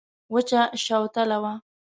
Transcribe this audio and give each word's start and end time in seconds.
وچه 0.33 0.61
شوتله 0.83 1.37
وه. 1.43 1.53